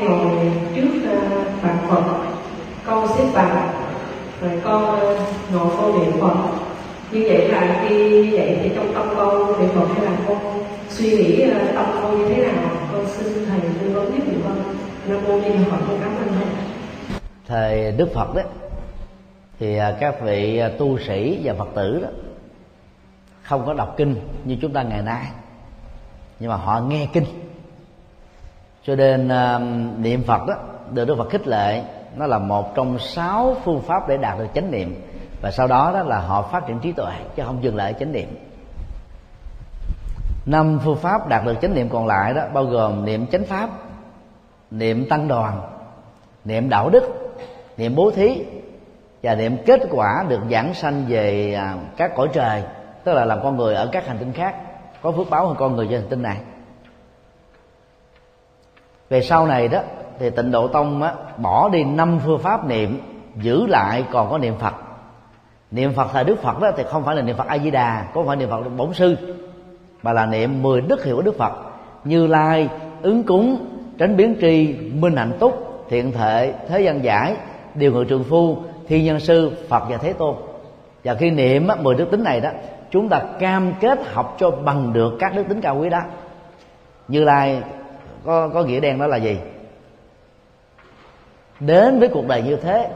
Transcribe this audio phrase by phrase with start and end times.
[0.00, 1.16] hay ngồi trước ờ,
[1.62, 2.02] bàn phật.
[2.86, 3.68] Con xếp bằng
[4.40, 5.16] rồi con ờ,
[5.52, 6.34] ngồi con niệm phật.
[7.12, 10.38] Như vậy là khi như vậy thì trong tâm con niệm phật hay là con
[10.90, 14.42] suy nghĩ ờ, tâm con như thế nào, con xin thầy tư vấn giúp giùm
[14.44, 14.62] con.
[15.08, 16.46] Nam mô di đà phật, con cảm ơn thầy.
[17.46, 18.44] Thầy đức phật đấy,
[19.60, 22.08] thì à, các vị à, tu sĩ và phật tử đó,
[23.42, 25.26] không có đọc kinh như chúng ta ngày nay.
[26.40, 27.24] Nhưng mà họ nghe kinh
[28.86, 29.62] cho nên uh,
[29.98, 30.54] niệm phật đó
[30.90, 31.82] được đức phật khích lệ
[32.16, 35.02] nó là một trong sáu phương pháp để đạt được chánh niệm.
[35.42, 37.98] Và sau đó đó là họ phát triển trí tuệ chứ không dừng lại ở
[37.98, 38.28] chánh niệm.
[40.46, 43.70] Năm phương pháp đạt được chánh niệm còn lại đó bao gồm niệm chánh pháp
[44.70, 45.60] niệm tăng đoàn
[46.44, 47.36] niệm đạo đức
[47.76, 48.44] niệm bố thí
[49.22, 52.62] và niệm kết quả được giảng sanh về à, các cõi trời
[53.04, 54.56] tức là làm con người ở các hành tinh khác.
[55.02, 56.36] Có phước báo hơn con người trên hành tinh này
[59.08, 59.80] về sau này đó
[60.18, 63.00] thì tịnh độ tông á, bỏ đi năm phương pháp niệm
[63.36, 64.74] giữ lại còn có niệm phật.
[65.70, 68.06] Niệm phật thời đức phật đó thì không phải là niệm phật a di đà
[68.14, 69.16] không phải niệm phật bổn sư
[70.02, 71.52] mà là niệm mười đức hiệu của đức phật.
[72.04, 72.68] Như lai
[73.02, 73.66] ứng cúng
[73.98, 77.36] tránh biến tri minh hạnh túc thiện thệ thế gian giải
[77.74, 78.56] điều ngự trường phu
[78.88, 80.34] thi nhân sư phật và thế tôn.
[81.04, 82.50] Và khi niệm mười đức tính này đó
[82.90, 86.00] chúng ta cam kết học cho bằng được các đức tính cao quý đó.
[87.08, 87.62] Như lai
[88.26, 89.38] có có nghĩa đen đó là gì?
[91.60, 92.90] Đến với cuộc đời như thế,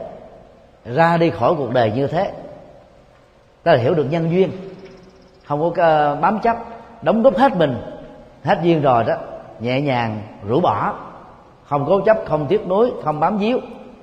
[0.85, 2.31] ra đi khỏi cuộc đời như thế,
[3.63, 4.51] ta là hiểu được nhân duyên.
[5.45, 6.57] Không có ờ, bám chấp,
[7.01, 7.81] đóng góp hết mình,
[8.43, 9.15] hết duyên rồi đó,
[9.59, 10.93] nhẹ nhàng, rũ bỏ.
[11.65, 13.59] Không cố chấp, không tiếc nuối, không bám víu,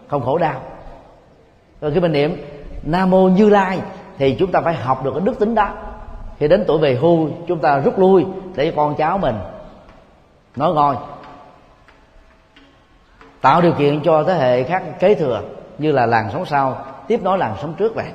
[0.09, 0.61] không khổ đau.
[1.81, 2.37] Rồi khi mình niệm
[2.83, 3.81] nam mô như lai
[4.19, 5.71] thì chúng ta phải học được cái đức tính đó.
[6.39, 9.35] Khi đến tuổi về hưu, chúng ta rút lui để con cháu mình
[10.57, 10.97] nói ngôi
[13.41, 15.43] tạo điều kiện cho thế hệ khác kế thừa
[15.79, 16.85] như là làng sống sau.
[17.09, 18.07] Tiếp nối làng sống trước vậy.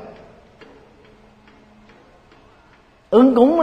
[3.09, 3.61] Ứng cúng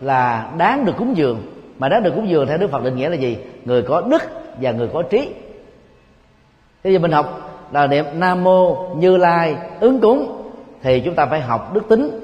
[0.00, 1.42] là đáng được cúng dường.
[1.78, 3.38] Mà đáng được cúng dường theo đức phật định nghĩa là gì?
[3.64, 4.22] Người có đức
[4.60, 5.34] và người có trí.
[6.84, 10.50] Thế giờ mình học là niệm nam mô như lai ứng cúng,
[10.82, 12.20] thì chúng ta phải học đức tính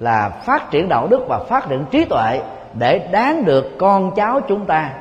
[0.00, 2.40] là phát triển đạo đức và phát triển trí tuệ
[2.78, 4.92] để đáng được con cháu chúng ta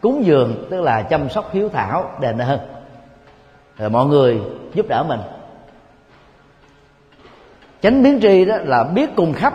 [0.00, 2.73] cúng dường, tức là chăm sóc hiếu thảo, đền ơn
[3.78, 4.40] rồi mọi người
[4.74, 5.20] giúp đỡ mình.
[7.82, 9.54] Chánh biến tri đó là biết cùng khắp,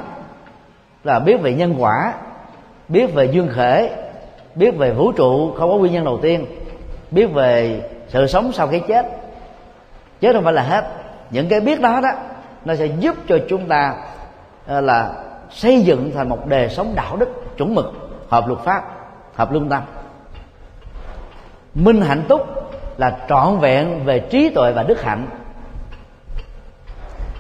[1.03, 2.13] là biết về nhân quả,
[2.88, 3.96] biết về duyên khể,
[4.56, 6.46] biết về vũ trụ không có nguyên nhân đầu tiên,
[7.12, 9.06] biết về sự sống sau cái chết.
[10.22, 10.88] Chết không phải là hết.
[11.30, 12.09] Những cái biết đó đó,
[12.66, 13.96] nó sẽ giúp cho chúng ta
[14.68, 15.13] ờ, là
[15.50, 17.86] xây dựng thành một đời sống đạo đức chuẩn mực,
[18.30, 18.84] hợp luật pháp,
[19.36, 19.84] hợp lương tâm.
[21.74, 22.69] Minh hạnh túc
[23.00, 25.28] là trọn vẹn về trí tuệ và đức hạnh.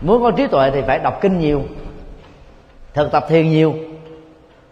[0.01, 1.61] Muốn có trí tuệ thì phải đọc kinh nhiều,
[2.93, 3.73] thực tập thiền nhiều.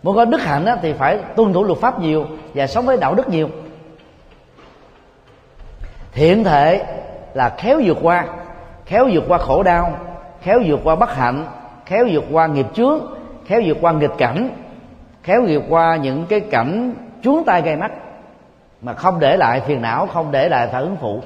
[0.03, 3.15] Muốn có đức hạnh thì phải tuân thủ luật pháp nhiều và sống với đạo
[3.15, 3.49] đức nhiều.
[6.11, 6.85] Thiện thể
[7.33, 8.25] là khéo vượt qua,
[8.85, 9.99] khéo vượt qua khổ đau,
[10.41, 11.47] khéo vượt qua bất hạnh,
[11.85, 12.99] khéo vượt qua nghiệp chướng,
[13.45, 14.49] khéo vượt qua nghịch cảnh,
[15.23, 16.93] khéo vượt qua những cái cảnh
[17.23, 17.91] chuốn tay gây mắt
[18.81, 21.21] mà không để lại phiền não, không để lại phản ứng phụ.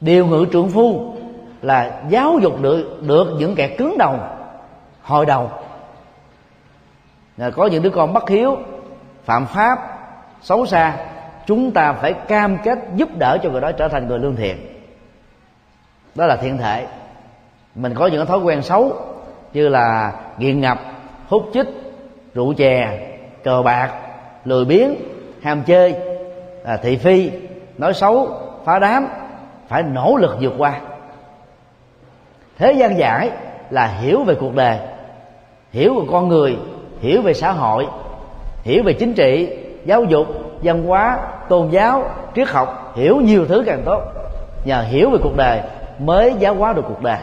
[0.00, 1.14] Điều ngự trượng phu
[1.62, 4.18] là giáo dục được được những kẻ cứng đầu,
[5.02, 5.50] hồi đầu.
[7.36, 8.56] Là có những đứa con bất hiếu,
[9.24, 9.78] phạm pháp,
[10.42, 10.96] xấu xa,
[11.46, 14.56] chúng ta phải cam kết giúp đỡ cho người đó trở thành người lương thiện.
[16.14, 16.86] Đó là thiện thể.
[17.74, 18.96] Mình có những thói quen xấu
[19.52, 20.80] như là nghiện ngập,
[21.28, 21.66] hút chích,
[22.34, 23.08] rượu chè,
[23.44, 24.03] cờ bạc
[24.44, 24.94] lười biếng
[25.42, 25.94] ham chơi
[26.64, 27.30] à, thị phi
[27.78, 28.28] nói xấu
[28.64, 29.08] phá đám
[29.68, 30.80] phải nỗ lực vượt qua.
[32.58, 33.30] Thế gian giải
[33.70, 34.78] là hiểu về cuộc đời
[35.72, 36.56] hiểu về con người
[37.00, 37.86] hiểu về xã hội
[38.62, 40.26] hiểu về chính trị giáo dục
[40.62, 41.18] văn hóa
[41.48, 44.02] tôn giáo triết học hiểu nhiều thứ càng tốt.
[44.64, 45.60] Nhờ hiểu về cuộc đời
[45.98, 47.18] mới giáo hóa được cuộc đời.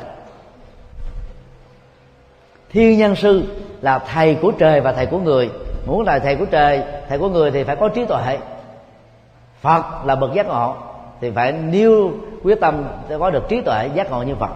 [2.71, 3.43] Thiên nhân sư
[3.81, 5.49] là thầy của trời và thầy của người
[5.85, 8.37] muốn là thầy của trời, thầy của người thì phải có trí tuệ.
[9.61, 10.75] Phật là bậc giác ngộ,
[11.21, 12.11] thì phải nêu
[12.43, 14.51] quyết tâm để có được trí tuệ giác ngộ như phật.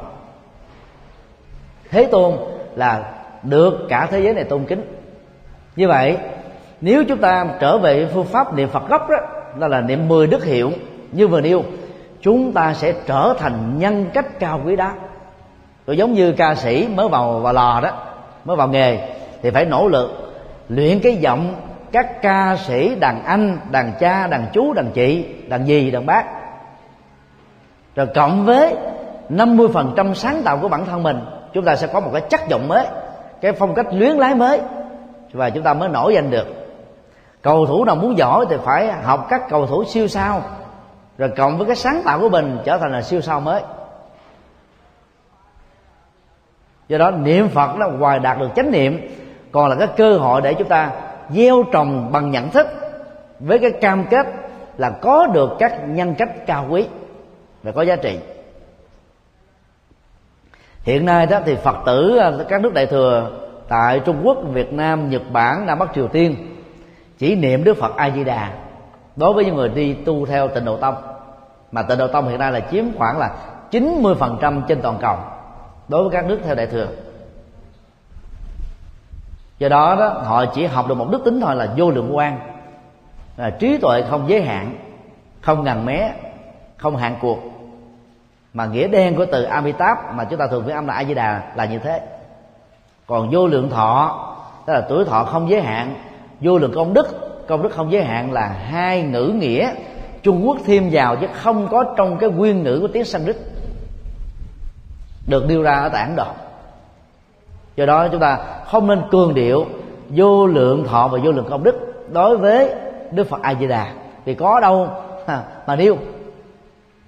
[1.91, 2.33] Thế tôn
[2.75, 3.13] là
[3.43, 4.81] được cả thế giới này tôn kính.
[5.75, 6.17] Như vậy,
[6.81, 9.17] nếu chúng ta trở về phương pháp niệm phật gốc đó
[9.59, 10.71] đó là niệm mười đức hiệu
[11.11, 11.63] như vừa nêu,
[12.21, 14.91] chúng ta sẽ trở thành nhân cách cao quý đó.
[15.87, 17.91] Rồi giống như ca sĩ mới vào vào lò đó
[18.45, 20.24] mới vào nghề, thì phải nỗ lực
[20.69, 21.55] luyện cái giọng
[21.91, 26.25] các ca sĩ, đàn anh, đàn cha, đàn chú, đàn chị, đàn dì, đàn bác.
[27.95, 28.75] Rồi cộng với
[29.29, 31.19] 50% sáng tạo của bản thân mình,
[31.53, 32.87] chúng ta sẽ có một cái chất giọng mới,
[33.41, 34.61] cái phong cách luyến lái mới,
[35.33, 36.47] và chúng ta mới nổi danh được.
[37.41, 40.41] Cầu thủ nào muốn giỏi thì phải học các cầu thủ siêu sao,
[41.17, 43.61] rồi cộng với cái sáng tạo của mình trở thành là siêu sao mới.
[46.87, 49.07] Do đó niệm phật nó ngoài đạt được chánh niệm
[49.55, 50.91] còn là cái cơ hội để chúng ta
[51.29, 52.67] gieo trồng bằng nhận thức
[53.39, 54.27] với cái cam kết
[54.77, 56.87] là có được các nhân cách cao quý
[57.63, 58.19] và có giá trị.
[60.83, 62.19] Hiện nay đó thì phật tử,
[62.49, 63.31] các nước đại thừa
[63.67, 66.35] tại trung quốc, việt nam, nhật bản nam bắc triều tiên
[67.17, 68.49] chỉ niệm đức phật a di đà
[69.15, 70.95] đối với những người đi tu theo tịnh độ tông.
[71.71, 73.35] Mà tịnh độ tông hiện nay là chiếm khoảng là
[73.71, 75.17] 90% trên toàn cầu
[75.87, 76.87] đối với các nước theo đại thừa
[79.59, 82.39] do đó, đó họ chỉ học được một đức tính thôi là vô lượng quan.
[83.37, 84.75] Là trí tuệ không giới hạn
[85.41, 86.13] không ngần mé
[86.77, 87.39] không hạn cuộc.
[88.53, 91.13] Mà nghĩa đen của từ Amitabh mà chúng ta thường viết âm là A Di
[91.13, 92.01] Đà là như thế.
[93.07, 94.21] Còn vô lượng thọ
[94.65, 95.95] tức là tuổi thọ không giới hạn
[96.41, 97.07] vô lượng công đức
[97.47, 99.71] công đức không giới hạn là hai ngữ nghĩa
[100.23, 103.35] Trung Quốc thêm vào chứ không có trong cái nguyên ngữ của tiếng Sanskrit
[105.27, 106.27] được đưa ra ở tại Ấn Độ
[107.75, 109.65] do đó chúng ta không nên cường điệu
[110.09, 112.75] vô lượng thọ và vô lượng công đức đối với
[113.11, 113.87] Đức Phật A Di Đà
[114.25, 114.89] vì có đâu
[115.67, 115.97] mà nêu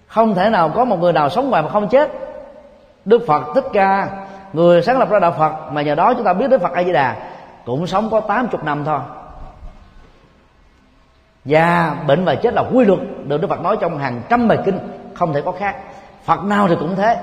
[0.07, 2.11] không thể nào có một người nào sống ngoài mà không chết,
[3.05, 4.09] đức phật thích ca,
[4.53, 6.83] người sáng lập ra đạo phật, mà nhờ đó chúng ta biết đức phật a
[6.83, 7.15] di đà
[7.65, 8.99] cũng sống có 80 năm thôi.
[11.45, 14.57] Và bệnh và chết là quy luật được đức phật nói trong hàng trăm bài
[14.65, 14.79] kinh,
[15.13, 15.75] không thể có khác.
[16.23, 17.17] Phật nào thì cũng thế.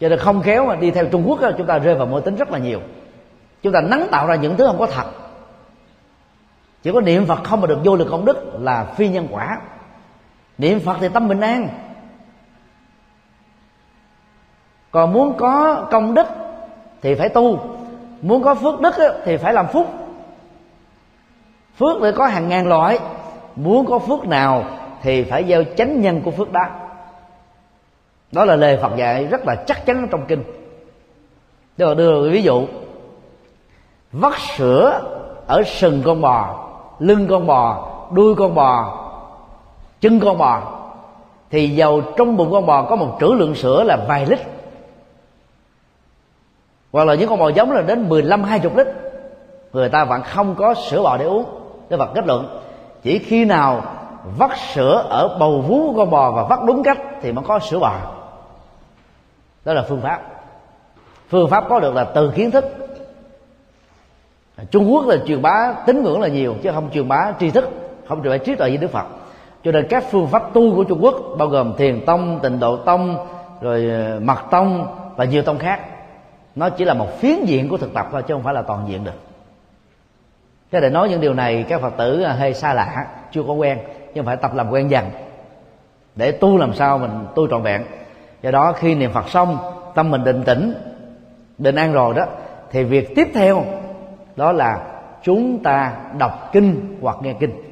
[0.00, 2.36] Cho nên không khéo mà đi theo trung quốc chúng ta rơi vào mê tính
[2.36, 2.80] rất là nhiều.
[3.62, 5.04] Chúng ta nắng tạo ra những thứ không có thật.
[6.82, 9.58] Chỉ có niệm phật không mà được vô lực công đức là phi nhân quả.
[10.58, 11.68] Niệm phật thì tâm bình an.
[14.90, 16.26] Còn muốn có công đức
[17.02, 17.58] thì phải tu.
[18.22, 18.94] Muốn có phước đức
[19.24, 19.94] thì phải làm phúc.
[21.78, 22.98] Phước thì có hàng ngàn loại.
[23.56, 24.64] Muốn có phước nào
[25.02, 26.66] thì phải gieo chánh nhân của phước đó
[28.32, 30.42] đó là lời phật dạy rất là chắc chắn trong kinh.
[31.76, 32.66] Đưa đưa ví dụ,
[34.12, 35.00] vắt sữa
[35.46, 36.68] ở sừng con bò,
[36.98, 38.96] lưng con bò, đuôi con bò,
[40.00, 40.62] chân con bò,
[41.50, 44.38] thì dầu trong bụng con bò có một trữ lượng sữa là vài lít.
[46.92, 48.86] Hoặc là những con bò giống là đến 15 20 lít.
[49.72, 51.44] Người ta vẫn không có sữa bò để uống.
[51.88, 52.60] Đức vật kết luận,
[53.02, 53.82] chỉ khi nào
[54.38, 57.58] vắt sữa ở bầu vú của con bò và vắt đúng cách thì mới có
[57.58, 57.92] sữa bò
[59.70, 60.20] đó là phương pháp.
[61.28, 62.64] Phương pháp có được là từ kiến thức.
[64.70, 67.70] Trung quốc là truyền bá, tín ngưỡng là nhiều, chứ không truyền bá tri thức,
[68.08, 69.06] không truyền bá trí tuệ với đức phật.
[69.64, 72.76] Cho nên các phương pháp tu của trung quốc bao gồm thiền tông, tịnh độ
[72.76, 73.26] tông,
[73.60, 75.80] rồi ờ, mật tông và nhiều tông khác.
[76.54, 78.84] Nó chỉ là một phiến diện của thực tập thôi, chứ không phải là toàn
[78.88, 79.20] diện được.
[80.72, 83.52] Thế để nói những điều này, các phật tử à, hơi xa lạ, chưa có
[83.52, 83.78] quen,
[84.14, 85.04] nhưng phải tập làm quen dần.
[86.16, 87.82] Để tu làm sao mình tu trọn vẹn
[88.42, 89.58] do đó khi niệm phật xong
[89.94, 90.74] tâm mình định tĩnh
[91.58, 92.24] định an rồi đó
[92.70, 93.64] thì việc tiếp theo
[94.36, 94.86] đó là
[95.22, 97.62] chúng ta đọc kinh hoặc nghe kinh.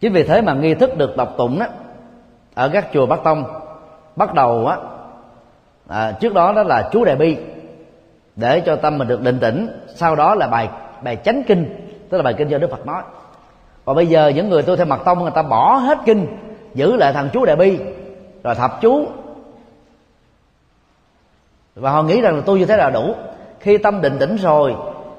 [0.00, 1.66] Chính vì thế mà nghi thức được đọc tụng đó
[2.54, 3.44] ở các chùa bắc tông
[4.16, 4.76] bắt đầu á
[5.88, 7.36] à, trước đó đó là chú đại bi
[8.36, 10.68] để cho tâm mình được định tĩnh sau đó là bài
[11.02, 13.02] bài chánh kinh tức là bài kinh do đức phật nói.
[13.84, 16.26] Và bây giờ những người tu theo mật tông người ta bỏ hết kinh
[16.74, 17.78] giữ lại thằng chú đại bi,
[18.42, 19.06] rồi thập chú.
[21.74, 23.14] Và họ nghĩ rằng là tôi như thế là đủ.
[23.60, 24.74] Khi tâm định tĩnh rồi,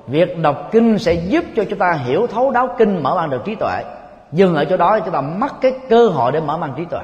[0.08, 3.42] việc đọc kinh sẽ giúp cho chúng ta hiểu thấu đáo kinh mở mang được
[3.46, 3.84] trí tuệ.
[4.32, 7.04] Dừng ở chỗ đó, chúng ta mất cái cơ hội để mở mang trí tuệ.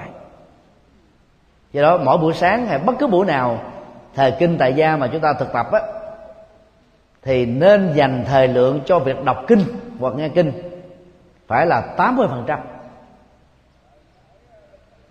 [1.74, 3.60] Do đó, mỗi buổi sáng hay bất cứ buổi nào,
[4.16, 5.82] thời kinh tại gia mà chúng ta thực tập á,
[7.22, 9.60] thì nên dành thời lượng cho việc đọc kinh
[10.00, 10.52] hoặc nghe kinh.
[11.48, 12.58] Phải là 80%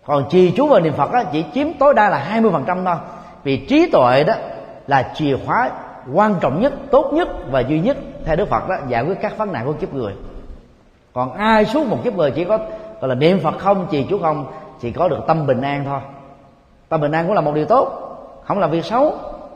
[0.06, 2.96] còn trì chú và niệm Phật á, chỉ chiếm tối đa là 20% thôi.
[3.44, 4.34] Vì trí tuệ đó
[4.86, 5.70] là chìa khóa
[6.12, 9.38] quan trọng nhất tốt nhất và duy nhất theo đức phật đó giải quyết các
[9.38, 10.12] vấn nạn của kiếp người.
[11.12, 12.58] Còn ai suốt một kiếp người chỉ có
[13.00, 14.46] gọi là niệm phật không trì chú không
[14.80, 16.00] chỉ có được tâm bình an thôi.
[16.88, 17.88] Tâm bình an cũng là một điều tốt
[18.44, 19.12] không làm việc xấu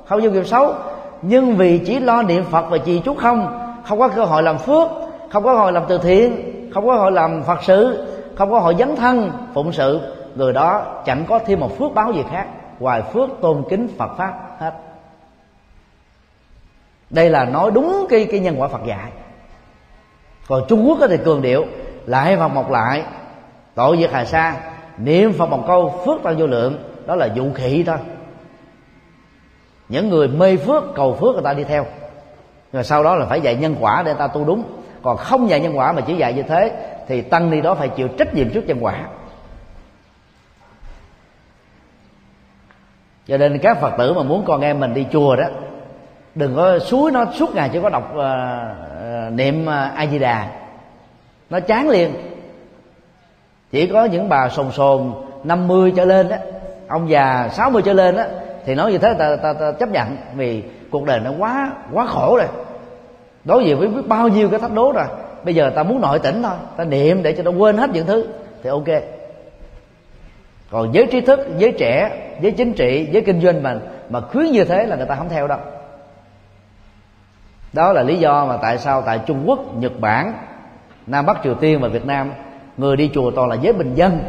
[0.06, 0.74] không vô nghiệp xấu.
[1.22, 4.58] Nhưng vì chỉ lo niệm phật và trì chú không không có cơ hội làm
[4.58, 4.88] phước
[5.30, 8.50] không có cơ hội làm từ thiện không có cơ hội làm phật sự không
[8.50, 10.00] có cơ hội dấn thân phụng sự
[10.38, 12.46] người đó chẳng có thêm một phước báo gì khác
[12.78, 14.72] ngoài phước tôn kính phật pháp hết.
[17.10, 19.12] Đây là nói đúng cái cái nhân quả phật dạy.
[20.48, 21.64] Còn trung quốc thì cường điệu,
[22.06, 23.02] lại phật một lại,
[23.74, 24.56] tội diệt hà sa,
[24.98, 27.96] niệm phật một câu, phước tăng vô lượng, đó là dụ khỉ thôi.
[29.88, 31.86] Những người mê phước, cầu phước, người ta đi theo.
[32.72, 34.62] Rồi sau đó là phải dạy nhân quả để ta tu đúng.
[35.02, 36.72] Còn không dạy nhân quả mà chỉ dạy như thế,
[37.08, 39.04] thì tăng ni đó phải chịu trách nhiệm trước nhân quả.
[43.28, 45.44] Cho nên các phật tử mà muốn con em mình đi chùa đó
[46.38, 50.48] đừng có suối nó suốt ngày chỉ có đọc uh, niệm uh, a di đà.
[51.50, 52.14] Nó chán liền.
[53.70, 55.12] Chỉ có những bà sồn sồn
[55.44, 56.36] 50 trở lên đó
[56.88, 58.22] ông già 60 trở lên đó
[58.64, 62.06] thì nói như thế ta, ta, ta chấp nhận vì cuộc đời nó quá quá
[62.06, 62.46] khổ rồi.
[63.44, 65.06] Đối diện với bao nhiêu cái thách đố rồi.
[65.44, 68.06] Bây giờ ta muốn nội tỉnh thôi ta niệm để cho nó quên hết những
[68.06, 68.26] thứ
[68.62, 68.88] thì ok
[70.70, 72.10] còn giới trí thức, giới trẻ,
[72.40, 73.78] giới chính trị, giới kinh doanh mà
[74.10, 75.58] mà khuyến như thế là người ta không theo đâu.
[77.72, 80.32] Đó là lý do mà tại sao tại trung quốc, nhật bản,
[81.06, 82.32] nam bắc triều tiên và việt nam,
[82.76, 84.20] người đi chùa toàn là giới bình dân,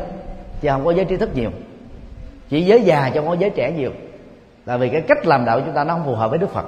[0.62, 1.52] chứ không có giới trí thức nhiều.
[2.50, 3.92] Chỉ giới già cho có giới trẻ nhiều.
[4.66, 6.66] Là vì cái cách làm đạo chúng ta nó không phù hợp với đức phật.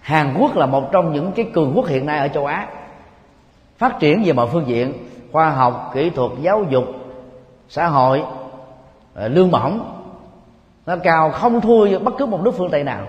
[0.00, 2.68] Hàn quốc là một trong những cái cường quốc hiện nay ở châu á,
[3.78, 4.92] phát triển về mọi phương diện
[5.32, 6.84] khoa học kỹ thuật giáo dục
[7.68, 8.22] xã hội
[9.14, 9.80] ờ, lương bổng.
[10.86, 13.06] Nó cao không thua bất cứ một nước phương tây nào.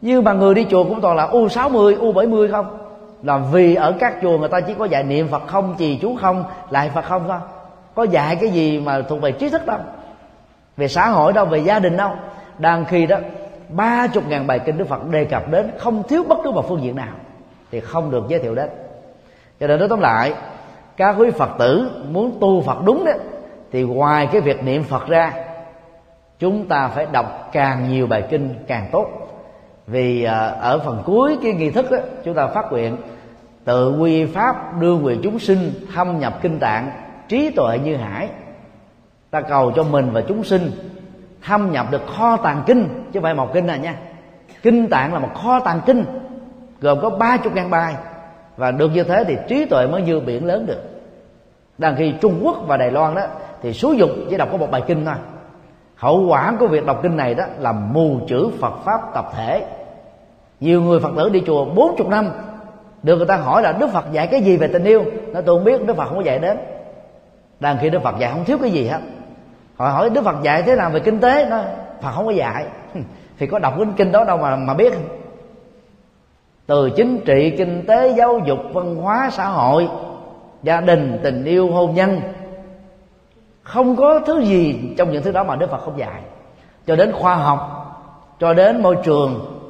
[0.00, 2.78] Nhưng mà người đi chùa cũng toàn là u 60, u 70 không?
[3.22, 6.16] Là vì ở các chùa người ta chỉ có dạy niệm phật không trì chú
[6.20, 7.38] không lại phật không thôi.
[7.94, 9.78] Có dạy cái gì mà thuộc về trí thức đâu.
[10.76, 12.10] Về xã hội đâu về gia đình đâu.
[12.58, 13.16] Đang khi đó
[13.68, 16.68] ba chục ngàn bài kinh đức phật đề cập đến không thiếu bất cứ một
[16.68, 17.14] phương diện nào
[17.70, 18.68] thì không được giới thiệu đến.
[19.60, 20.34] Cho nên nói tóm lại
[20.96, 23.12] các quý phật tử muốn tu phật đúng đó
[23.72, 25.32] thì ngoài cái việc niệm phật ra
[26.38, 29.06] chúng ta phải đọc càng nhiều bài kinh càng tốt.
[29.86, 32.96] Vì à, ở phần cuối cái nghi thức đó, chúng ta phát nguyện
[33.64, 36.90] tự quy pháp đưa quyền chúng sinh thâm nhập kinh tạng
[37.28, 38.28] trí tuệ như hải.
[39.30, 40.70] Ta cầu cho mình và chúng sinh
[41.42, 43.96] thâm nhập được kho tàng kinh chứ không phải một kinh này nha.
[44.62, 46.04] Kinh tạng là một kho tàng kinh
[46.80, 47.94] gồm có ba chục ngàn bài
[48.56, 50.80] và được như thế thì trí tuệ mới như biển lớn được.
[51.78, 53.22] Đang khi trung quốc và đài loan đó,
[53.62, 55.14] thì số dục chỉ đọc có một bài kinh thôi.
[55.96, 59.66] Hậu quả của việc đọc kinh này đó là mù chữ phật pháp tập thể.
[60.60, 62.30] Nhiều người phật tử đi chùa bốn chục năm,
[63.02, 65.04] được người ta hỏi là đức phật dạy cái gì về tình yêu?
[65.32, 66.58] Nó tôi không biết, đức phật không có dạy đến.
[67.60, 69.00] Đang khi đức phật dạy không thiếu cái gì hết.
[69.76, 71.46] Họ hỏi, đức phật dạy thế nào về kinh tế?
[71.50, 71.62] Nó
[72.02, 72.64] phật không có dạy.
[73.38, 74.92] Thì có đọc cái kinh đó đâu mà mà biết
[76.66, 79.88] từ chính trị, kinh tế, giáo dục, văn hóa, xã hội,
[80.62, 82.20] gia đình, tình yêu, hôn nhân.
[83.62, 86.20] Không có thứ gì trong những thứ đó mà đức phật không dạy.
[86.86, 87.70] Cho đến khoa học,
[88.40, 89.60] cho đến môi trường,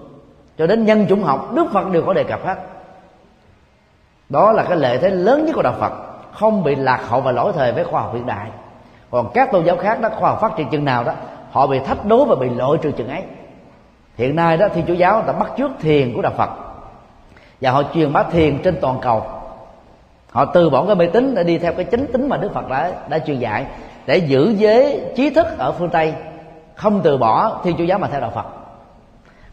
[0.59, 2.57] cho đến nhân chủng học, đức phật đều có đề cập hết.
[4.29, 5.93] Đó là cái lợi thế lớn nhất của đạo phật,
[6.33, 8.51] không bị lạc hậu và lỗi thời với khoa học hiện đại.
[9.11, 11.13] Còn các tôn giáo khác đó, khoa học phát triển chừng nào đó,
[11.51, 13.23] họ bị thách đố và bị lỗi trừ chừng ấy.
[14.17, 16.51] Hiện nay đó thì chúa giáo người ta bắt trước thiền của đạo phật
[17.65, 19.23] và họ truyền bá thiền trên toàn cầu.
[20.31, 22.69] Họ từ bỏ cái mê tín để đi theo cái chánh tính mà đức phật
[22.69, 23.67] đã đã truyền dạy
[24.07, 26.15] để giữ giới trí thức ở phương tây.
[26.75, 28.45] Không từ bỏ, thiên chúa giáo mà theo đạo phật.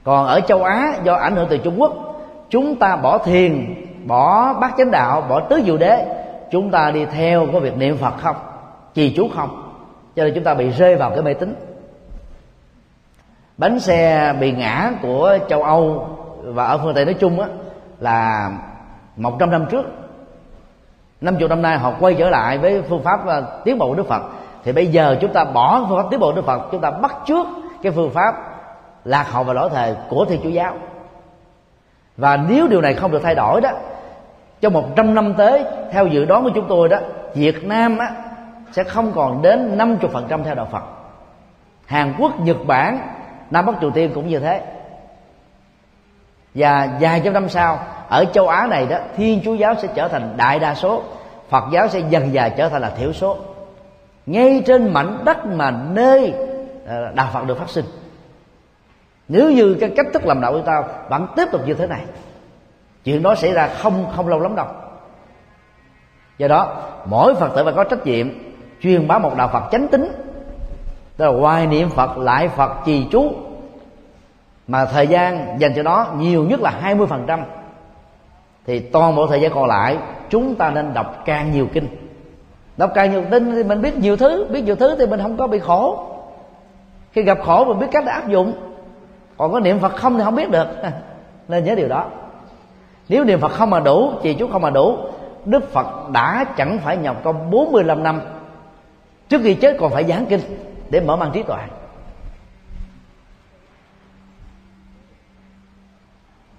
[0.04, 1.94] Còn ở châu á, do ảnh hưởng từ trung quốc,
[2.50, 3.76] chúng ta bỏ thiền,
[4.06, 6.06] bỏ bát chánh đạo, bỏ tứ diệu đế,
[6.52, 8.36] chúng ta đi theo có việc niệm phật không?
[8.94, 9.74] Trì chú không?
[10.16, 11.56] Cho nên chúng ta bị rơi vào cái mê tín.
[13.58, 16.08] Bánh xe bị ngã của châu âu
[16.44, 17.48] và ở phương tây nói chung á
[18.02, 18.52] là
[19.16, 19.86] một trăm năm trước.
[21.22, 23.96] Năm chục năm nay họ quay trở lại với phương pháp à, tiến bộ của
[23.96, 24.22] đức phật.
[24.64, 26.92] Thì bây giờ chúng ta bỏ phương pháp tiến bộ của đức phật chúng ta
[26.92, 27.48] bắt trước
[27.82, 28.36] cái phương pháp
[29.06, 30.74] lạc hậu và lỗi thời của thiên chúa giáo.
[32.18, 33.70] Và nếu điều này không được thay đổi đó
[34.62, 36.98] trong một trăm năm tới theo dự đoán của chúng tôi đó
[37.36, 38.12] Việt Nam á,
[38.72, 40.84] sẽ không còn đến 50% theo đạo Phật.
[41.86, 43.00] Hàn Quốc, Nhật Bản,
[43.52, 44.62] Nam Bắc Triều Tiên cũng như thế
[46.56, 47.80] và vài trăm năm sau,
[48.10, 51.04] ở châu Á này đó, Thiên Chúa giáo sẽ trở thành đại đa số,
[51.50, 53.38] Phật giáo sẽ dần dần trở thành là thiểu số.
[54.26, 56.34] Ngay trên mảnh đất mà nơi
[56.88, 57.86] ờ, đạo Phật được phát sinh.
[59.28, 62.02] Nếu như cái cách thức làm đạo của tao vẫn tiếp tục như thế này,
[63.04, 64.66] chuyện đó xảy ra không không lâu lắm đâu.
[66.38, 68.30] Do đó, mỗi phật tử phải có trách nhiệm
[68.82, 70.12] truyền bá một đạo phật chánh tính.
[71.18, 73.34] Tức là hoài niệm phật, lại phật trì chú
[74.72, 77.40] mà thời gian dành cho nó nhiều nhất là 20%
[78.66, 79.98] thì toàn bộ thời gian còn lại,
[80.30, 81.88] chúng ta nên đọc càng nhiều kinh.
[82.78, 85.38] Đọc càng nhiều kinh thì mình biết nhiều thứ, biết nhiều thứ thì mình không
[85.38, 86.08] có bị khổ.
[87.12, 88.54] Khi gặp khổ mình biết cách để áp dụng.
[89.38, 90.68] Còn có niệm phật không thì không biết được.
[91.48, 92.06] Nên nhớ điều đó.
[93.10, 94.98] Nếu niệm phật không mà đủ, trì chú không mà đủ,
[95.46, 98.22] đức phật đã chẳng phải nhập công 45 năm.
[99.30, 100.42] Trước khi chết còn phải giảng kinh
[100.90, 101.60] để mở mang trí tuệ.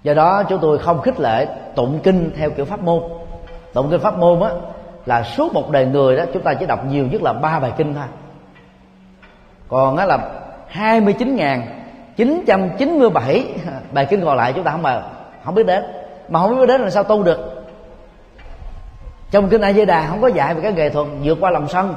[0.03, 3.03] Do đó chúng tôi không khích lệ tụng kinh theo kiểu pháp môn.
[3.73, 4.49] Tụng kinh pháp môn á,
[5.05, 7.71] là suốt một đời người đó, chúng ta chỉ đọc nhiều nhất là ba bài
[7.77, 8.05] kinh thôi.
[9.67, 10.17] Còn á là
[10.73, 13.43] 29.997
[13.91, 15.03] bài kinh còn lại chúng ta không mà,
[15.45, 15.83] không biết đến.
[16.29, 17.65] Mà không biết đến là sao tu được.
[19.31, 21.67] Trong kinh A Di Đà không có dạy về cái nghệ thuật vượt qua lòng
[21.67, 21.95] sân.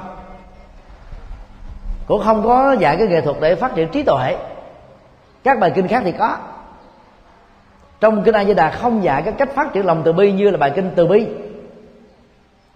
[2.06, 4.36] Cũng không có dạy cái nghệ thuật để phát triển trí tuệ.
[5.44, 6.36] Các bài kinh khác thì có
[8.00, 10.50] trong kinh A Di Đà không dạy cái cách phát triển lòng từ bi như
[10.50, 11.26] là bài kinh từ bi.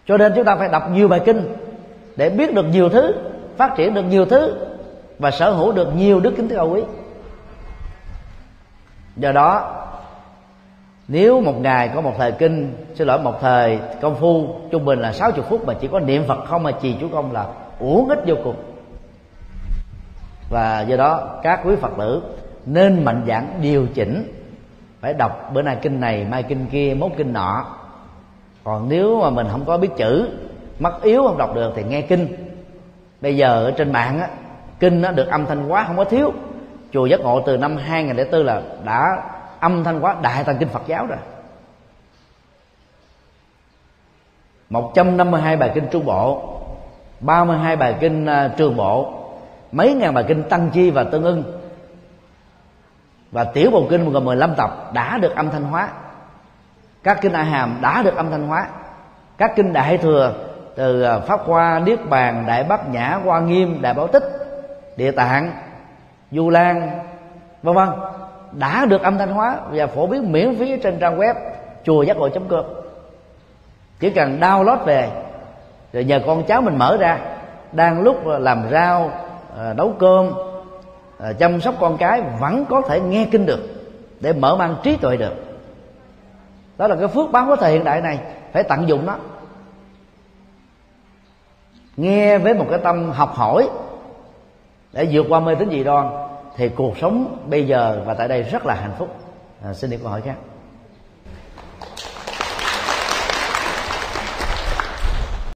[0.06, 1.56] Cho nên chúng ta phải đọc nhiều bài kinh
[2.16, 3.14] để biết được nhiều thứ,
[3.56, 4.54] phát triển được nhiều thứ
[5.18, 6.82] và sở hữu được nhiều đức kính cầu quý
[9.16, 9.76] do đó,
[11.08, 15.00] nếu một ngày có một thời kinh, xin lỗi, một thời công phu trung bình
[15.00, 17.46] là 60 phút mà chỉ có niệm phật không mà trì chú công là
[17.78, 18.56] uổng ích vô cùng.
[20.50, 22.22] Và do đó, các quý phật tử
[22.66, 24.32] nên mạnh dạn điều chỉnh
[25.00, 27.64] phải đọc, bữa nay kinh này, mai kinh kia, mốt kinh nọ.
[28.64, 30.28] Còn nếu mà mình không có biết chữ,
[30.78, 32.28] mắt yếu không đọc được thì nghe kinh.
[33.20, 34.28] Bây giờ ở trên mạng á,
[34.80, 36.32] kinh nó được âm thanh hóa không có thiếu.
[36.92, 39.22] Chùa giác ngộ từ năm 2004 là đã
[39.60, 41.18] âm thanh hóa đại thành kinh Phật giáo rồi.
[44.70, 46.50] 152 bài kinh trung bộ
[47.20, 49.12] 32 bài kinh à, trường bộ,
[49.72, 51.59] mấy ngàn bài kinh tăng chi và tương ưng
[53.32, 55.88] và tiểu bộ kinh gồm 15 tập đã được âm thanh hóa.
[57.02, 58.66] Các kinh a hàm đã được âm thanh hóa.
[59.38, 60.32] Các kinh đại thừa
[60.76, 64.22] từ à, pháp hoa, niết bàn, đại bát nhã, hoa nghiêm, đại bảo tích,
[64.96, 65.52] địa tạng,
[66.30, 67.00] du lan,
[67.62, 67.88] vân vân
[68.52, 71.34] đã được âm thanh hóa và phổ biến miễn phí trên trang web
[71.84, 72.64] chùa giác ngộ com.
[74.00, 75.08] Chỉ cần download về,
[75.92, 77.18] rồi nhờ con cháu mình mở ra,
[77.72, 79.10] đang lúc làm rau
[79.58, 80.32] à, nấu cơm
[81.22, 83.60] à, chăm sóc con cái vẫn có thể nghe kinh được
[84.20, 85.34] để mở mang trí tuệ được.
[86.78, 88.18] Đó là cái phước báo của thời hiện đại này
[88.52, 89.16] phải tận dụng nó.
[91.96, 93.68] Nghe với một cái tâm học hỏi
[94.92, 96.10] để vượt qua mê tín dị đoan
[96.56, 99.08] thì cuộc sống bây giờ và tại đây rất là hạnh phúc.
[99.64, 100.36] À, xin được câu hỏi khác.